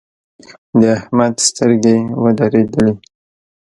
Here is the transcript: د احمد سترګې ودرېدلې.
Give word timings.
د 0.79 0.81
احمد 0.97 1.33
سترګې 1.47 1.97
ودرېدلې. 2.23 2.93